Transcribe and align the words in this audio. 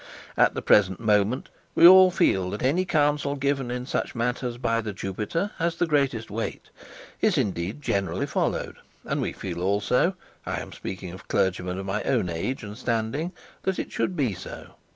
'At 0.35 0.55
the 0.55 0.63
present 0.63 0.99
moment 0.99 1.49
we 1.75 1.87
all 1.87 2.09
feel 2.09 2.49
that 2.49 2.63
any 2.63 2.85
counsel 2.85 3.35
given 3.35 3.69
in 3.69 3.85
such 3.85 4.15
matters 4.15 4.57
by 4.57 4.81
the 4.81 4.93
Jupiter 4.93 5.51
has 5.59 5.75
the 5.75 5.85
greatest 5.85 6.31
weight, 6.31 6.71
is, 7.21 7.37
indeed, 7.37 7.83
generally 7.83 8.25
followed; 8.25 8.77
and 9.05 9.21
we 9.21 9.31
feel 9.31 9.61
also 9.61 10.15
I 10.43 10.59
am 10.59 10.71
speaking 10.71 11.11
of 11.11 11.27
clergymen 11.27 11.77
of 11.77 11.85
my 11.85 12.01
own 12.01 12.29
age 12.29 12.63
and 12.63 12.75
standing 12.75 13.31
that 13.61 13.77
it 13.77 13.91
should 13.91 14.15
be 14.15 14.33
so. 14.33 14.73